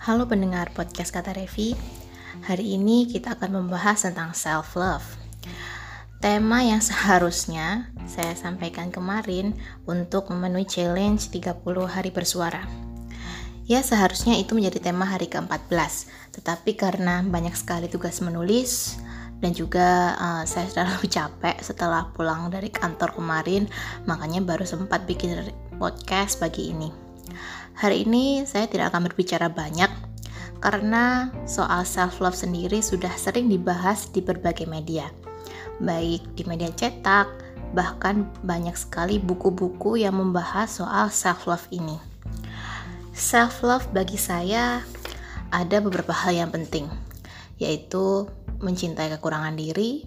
[0.00, 1.76] Halo pendengar podcast Kata Revi.
[2.48, 5.04] Hari ini kita akan membahas tentang self love.
[6.24, 9.52] Tema yang seharusnya saya sampaikan kemarin
[9.84, 12.64] untuk memenuhi challenge 30 hari bersuara.
[13.68, 16.08] Ya, seharusnya itu menjadi tema hari ke-14.
[16.32, 18.96] Tetapi karena banyak sekali tugas menulis
[19.44, 23.68] dan juga uh, saya terlalu capek setelah pulang dari kantor kemarin,
[24.08, 27.09] makanya baru sempat bikin podcast pagi ini.
[27.80, 29.88] Hari ini saya tidak akan berbicara banyak
[30.60, 35.08] karena soal self love sendiri sudah sering dibahas di berbagai media.
[35.80, 37.26] Baik di media cetak,
[37.72, 41.96] bahkan banyak sekali buku-buku yang membahas soal self love ini.
[43.16, 44.84] Self love bagi saya
[45.50, 46.86] ada beberapa hal yang penting,
[47.56, 48.28] yaitu
[48.60, 50.04] mencintai kekurangan diri,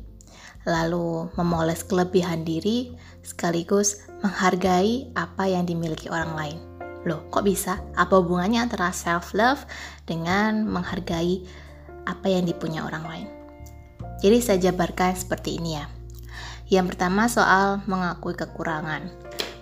[0.64, 6.73] lalu memoles kelebihan diri, sekaligus menghargai apa yang dimiliki orang lain.
[7.04, 7.84] Loh, kok bisa?
[8.00, 9.64] Apa hubungannya antara self love
[10.08, 11.44] dengan menghargai
[12.08, 13.28] apa yang dipunya orang lain?
[14.24, 15.86] Jadi saya jabarkan seperti ini ya.
[16.72, 19.12] Yang pertama soal mengakui kekurangan.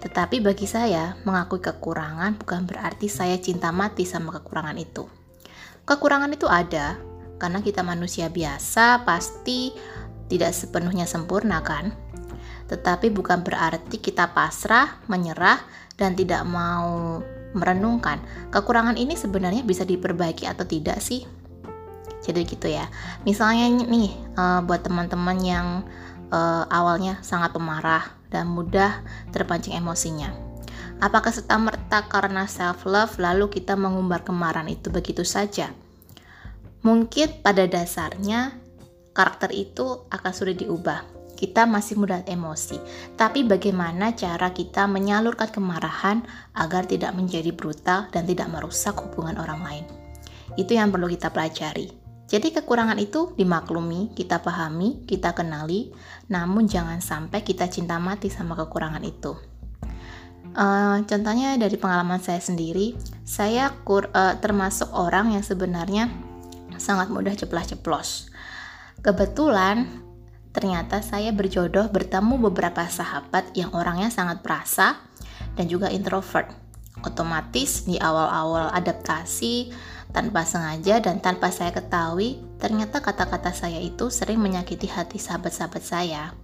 [0.02, 5.10] Tetapi bagi saya, mengakui kekurangan bukan berarti saya cinta mati sama kekurangan itu.
[5.86, 6.98] Kekurangan itu ada
[7.42, 9.74] karena kita manusia biasa pasti
[10.30, 11.94] tidak sepenuhnya sempurna kan?
[12.70, 15.60] Tetapi bukan berarti kita pasrah, menyerah,
[15.98, 17.20] dan tidak mau
[17.52, 21.28] merenungkan kekurangan ini sebenarnya bisa diperbaiki atau tidak sih?
[22.22, 22.86] Jadi gitu ya.
[23.26, 25.68] Misalnya nih uh, buat teman-teman yang
[26.30, 29.02] uh, awalnya sangat pemarah dan mudah
[29.34, 30.32] terpancing emosinya.
[31.02, 35.74] Apakah serta merta karena self love lalu kita mengumbar kemarahan itu begitu saja?
[36.86, 38.54] Mungkin pada dasarnya
[39.14, 42.78] karakter itu akan sulit diubah kita masih mudah emosi.
[43.18, 46.22] Tapi bagaimana cara kita menyalurkan kemarahan
[46.54, 49.86] agar tidak menjadi brutal dan tidak merusak hubungan orang lain?
[50.54, 51.90] Itu yang perlu kita pelajari.
[52.30, 55.92] Jadi kekurangan itu dimaklumi, kita pahami, kita kenali,
[56.32, 59.36] namun jangan sampai kita cinta mati sama kekurangan itu.
[60.52, 62.96] Uh, contohnya dari pengalaman saya sendiri,
[63.28, 66.08] saya kur, uh, termasuk orang yang sebenarnya
[66.80, 68.32] sangat mudah ceplas-ceplos.
[69.04, 70.11] Kebetulan
[70.52, 75.00] ternyata saya berjodoh bertemu beberapa sahabat yang orangnya sangat perasa
[75.56, 76.52] dan juga introvert.
[77.02, 79.74] Otomatis di awal-awal adaptasi
[80.12, 86.36] tanpa sengaja dan tanpa saya ketahui, ternyata kata-kata saya itu sering menyakiti hati sahabat-sahabat saya.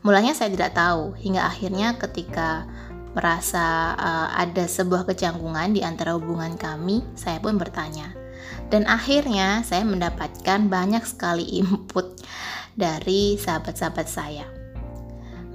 [0.00, 2.64] Mulanya saya tidak tahu, hingga akhirnya ketika
[3.12, 8.12] merasa uh, ada sebuah kecanggungan di antara hubungan kami, saya pun bertanya.
[8.68, 12.16] Dan akhirnya saya mendapatkan banyak sekali input
[12.76, 14.46] dari sahabat-sahabat saya.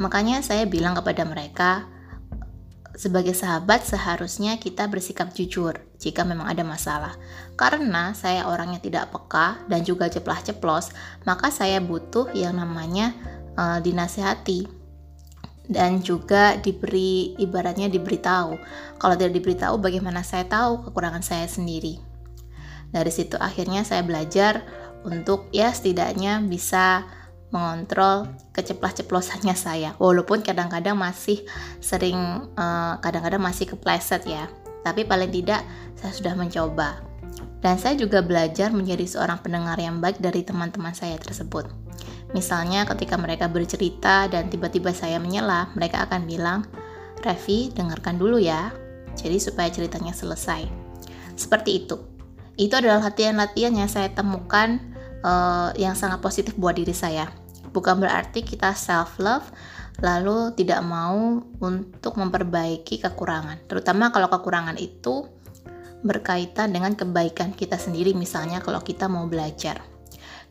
[0.01, 1.85] Makanya saya bilang kepada mereka,
[2.97, 7.13] sebagai sahabat seharusnya kita bersikap jujur jika memang ada masalah.
[7.55, 10.91] Karena saya orangnya tidak peka dan juga ceplas-ceplos,
[11.23, 13.13] maka saya butuh yang namanya
[13.55, 14.81] uh, dinasehati
[15.71, 18.57] dan juga diberi ibaratnya diberitahu.
[18.97, 22.01] Kalau tidak diberitahu bagaimana saya tahu kekurangan saya sendiri.
[22.91, 24.67] Dari situ akhirnya saya belajar
[25.07, 27.05] untuk ya setidaknya bisa
[27.51, 29.89] mengontrol keceplos-ceplosannya saya.
[29.99, 31.43] Walaupun kadang-kadang masih
[31.83, 32.17] sering
[32.55, 34.47] eh, kadang-kadang masih kepleset ya.
[34.81, 35.61] Tapi paling tidak
[35.99, 37.03] saya sudah mencoba.
[37.61, 41.69] Dan saya juga belajar menjadi seorang pendengar yang baik dari teman-teman saya tersebut.
[42.33, 46.65] Misalnya ketika mereka bercerita dan tiba-tiba saya menyela mereka akan bilang
[47.21, 48.73] Revi dengarkan dulu ya.
[49.13, 50.65] Jadi supaya ceritanya selesai.
[51.37, 52.01] Seperti itu.
[52.57, 54.90] Itu adalah latihan-latihan yang saya temukan
[55.25, 57.29] uh, yang sangat positif buat diri saya.
[57.71, 59.47] Bukan berarti kita self love
[60.01, 63.69] lalu tidak mau untuk memperbaiki kekurangan.
[63.69, 65.29] Terutama kalau kekurangan itu
[66.01, 69.79] berkaitan dengan kebaikan kita sendiri misalnya kalau kita mau belajar.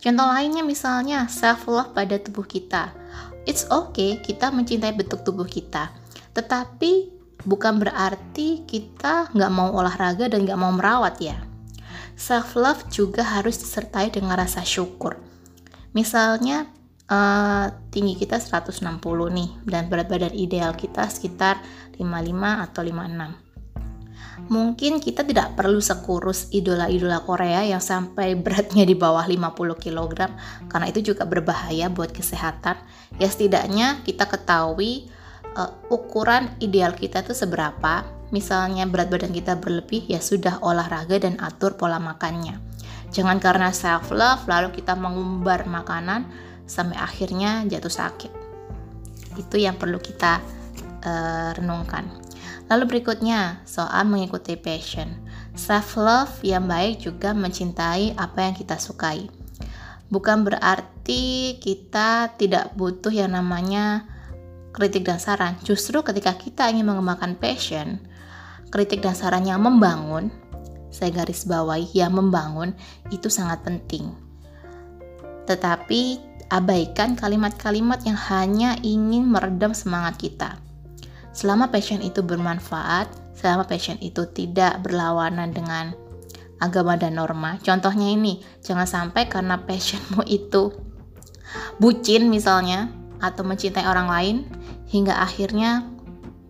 [0.01, 2.95] Contoh lainnya misalnya self love pada tubuh kita.
[3.45, 5.93] It's okay kita mencintai bentuk tubuh kita,
[6.33, 11.50] tetapi bukan berarti kita nggak mau olahraga dan nggak mau merawat ya
[12.21, 15.17] self love juga harus disertai dengan rasa syukur.
[15.97, 16.69] Misalnya
[17.09, 18.85] uh, tinggi kita 160
[19.33, 21.65] nih dan berat badan ideal kita sekitar
[21.97, 22.05] 55
[22.69, 23.49] atau 56.
[24.51, 30.29] Mungkin kita tidak perlu sekurus idola-idola Korea yang sampai beratnya di bawah 50 kg
[30.69, 32.77] karena itu juga berbahaya buat kesehatan.
[33.17, 35.09] Ya setidaknya kita ketahui
[35.57, 41.39] uh, ukuran ideal kita itu seberapa misalnya berat badan kita berlebih, ya sudah olahraga dan
[41.39, 42.59] atur pola makannya.
[43.11, 46.31] Jangan karena self love lalu kita mengumbar makanan
[46.67, 48.33] sampai akhirnya jatuh sakit.
[49.35, 50.39] Itu yang perlu kita
[51.03, 52.07] uh, renungkan.
[52.71, 55.11] Lalu berikutnya soal mengikuti passion.
[55.59, 59.27] Self love yang baik juga mencintai apa yang kita sukai.
[60.07, 64.07] Bukan berarti kita tidak butuh yang namanya
[64.71, 65.59] kritik dan saran.
[65.67, 67.99] Justru ketika kita ingin mengembangkan passion,
[68.71, 70.31] kritik dan saran yang membangun,
[70.91, 72.75] saya garis bawahi yang membangun
[73.15, 74.11] itu sangat penting.
[75.47, 80.51] Tetapi abaikan kalimat-kalimat yang hanya ingin meredam semangat kita.
[81.31, 83.07] Selama passion itu bermanfaat,
[83.39, 85.95] selama passion itu tidak berlawanan dengan
[86.59, 87.57] agama dan norma.
[87.63, 90.75] Contohnya ini, jangan sampai karena passionmu itu
[91.79, 92.91] bucin misalnya
[93.23, 94.37] atau mencintai orang lain
[94.91, 95.87] hingga akhirnya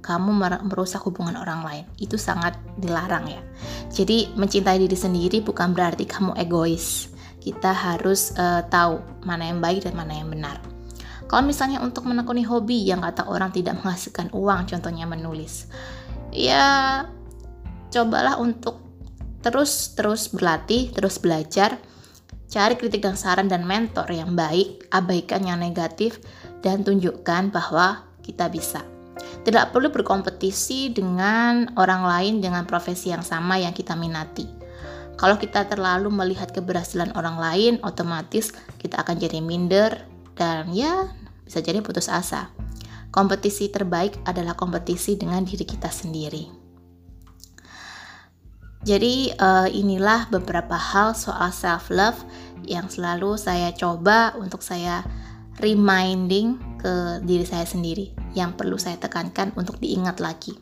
[0.01, 0.33] kamu
[0.67, 1.85] merusak hubungan orang lain.
[2.01, 3.41] Itu sangat dilarang ya.
[3.93, 7.13] Jadi mencintai diri sendiri bukan berarti kamu egois.
[7.41, 10.61] Kita harus uh, tahu mana yang baik dan mana yang benar.
[11.31, 15.71] Kalau misalnya untuk menekuni hobi yang kata orang tidak menghasilkan uang, contohnya menulis,
[16.35, 17.07] ya
[17.95, 18.83] cobalah untuk
[19.39, 21.79] terus terus berlatih, terus belajar,
[22.51, 26.19] cari kritik dan saran dan mentor yang baik, abaikan yang negatif,
[26.67, 28.83] dan tunjukkan bahwa kita bisa.
[29.41, 34.45] Tidak perlu berkompetisi dengan orang lain dengan profesi yang sama yang kita minati.
[35.21, 41.13] Kalau kita terlalu melihat keberhasilan orang lain, otomatis kita akan jadi minder dan ya
[41.45, 42.49] bisa jadi putus asa.
[43.13, 46.49] Kompetisi terbaik adalah kompetisi dengan diri kita sendiri.
[48.81, 52.17] Jadi uh, inilah beberapa hal soal self love
[52.65, 55.05] yang selalu saya coba untuk saya
[55.61, 60.55] reminding ke diri saya sendiri yang perlu saya tekankan untuk diingat lagi.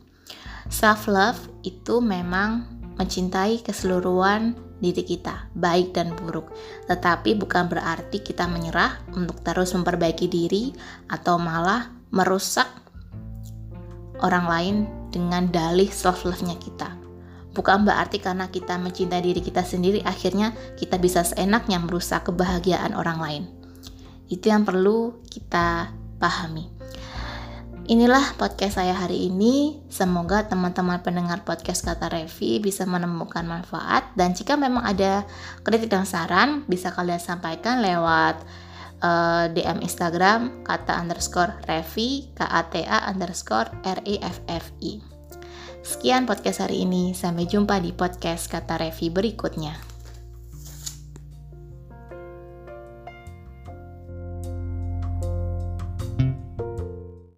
[0.69, 2.65] Self love itu memang
[3.01, 6.55] mencintai keseluruhan diri kita, baik dan buruk.
[6.87, 10.71] Tetapi bukan berarti kita menyerah untuk terus memperbaiki diri
[11.11, 12.67] atau malah merusak
[14.23, 14.77] orang lain
[15.09, 16.95] dengan dalih self love-nya kita.
[17.57, 23.19] Bukan berarti karena kita mencintai diri kita sendiri akhirnya kita bisa seenaknya merusak kebahagiaan orang
[23.19, 23.45] lain.
[24.31, 25.91] Itu yang perlu kita
[26.23, 26.78] pahami.
[27.89, 29.81] Inilah podcast saya hari ini.
[29.89, 35.25] Semoga teman-teman pendengar podcast kata Revi bisa menemukan manfaat dan jika memang ada
[35.65, 38.45] kritik dan saran bisa kalian sampaikan lewat
[39.01, 44.45] uh, eh, DM Instagram kata underscore Revi K A T A underscore R E F
[44.45, 45.01] F I.
[45.81, 47.17] Sekian podcast hari ini.
[47.17, 49.88] Sampai jumpa di podcast kata Revi berikutnya.